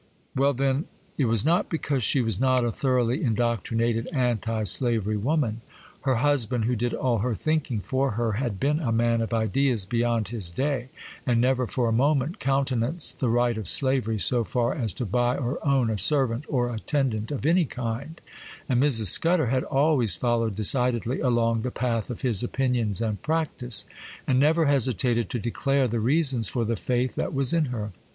Well, 0.35 0.55
then, 0.55 0.85
it 1.19 1.25
was 1.25 1.45
not 1.45 1.69
because 1.69 2.01
she 2.01 2.21
was 2.21 2.39
not 2.39 2.65
a 2.65 2.71
thoroughly 2.71 3.21
indoctrinated 3.21 4.07
anti 4.11 4.63
slavery 4.63 5.15
woman. 5.15 5.61
Her 6.01 6.15
husband, 6.15 6.65
who 6.65 6.75
did 6.75 6.95
all 6.95 7.19
her 7.19 7.35
thinking 7.35 7.81
for 7.81 8.13
her, 8.17 8.31
had 8.31 8.59
been 8.59 8.79
a 8.79 8.91
man 8.91 9.21
of 9.21 9.31
ideas 9.31 9.85
beyond 9.85 10.29
his 10.29 10.49
day, 10.49 10.89
and 11.23 11.39
never 11.39 11.67
for 11.67 11.87
a 11.87 11.91
moment 11.93 12.39
countenanced 12.39 13.19
the 13.19 13.29
right 13.29 13.55
of 13.59 13.69
slavery 13.69 14.17
so 14.17 14.43
far 14.43 14.73
as 14.73 14.91
to 14.93 15.05
buy 15.05 15.37
or 15.37 15.63
own 15.63 15.91
a 15.91 15.99
servant 15.99 16.45
or 16.49 16.73
attendant 16.73 17.29
of 17.29 17.45
any 17.45 17.65
kind: 17.65 18.21
and 18.67 18.81
Mrs. 18.81 19.05
Scudder 19.09 19.45
had 19.53 19.63
always 19.65 20.15
followed 20.15 20.55
decidedly 20.55 21.19
along 21.19 21.61
the 21.61 21.69
path 21.69 22.09
of 22.09 22.21
his 22.21 22.41
opinions 22.41 23.01
and 23.01 23.21
practice, 23.21 23.85
and 24.25 24.39
never 24.39 24.65
hesitated 24.65 25.29
to 25.29 25.37
declare 25.37 25.87
the 25.87 25.99
reasons 25.99 26.49
for 26.49 26.65
the 26.65 26.75
faith 26.75 27.13
that 27.13 27.35
was 27.35 27.53
in 27.53 27.65
her. 27.65 27.91